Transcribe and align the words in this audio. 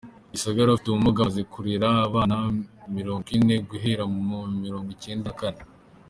Gisagara 0.33 0.71
Ufite 0.75 0.87
ubumuga 0.89 1.19
amaze 1.21 1.41
kurera 1.53 1.87
abana 2.07 2.35
mirongwine 2.95 3.53
guhera 3.69 4.03
mu 4.27 4.39
mirongwicyenda 4.63 5.29
nakane 5.31 5.61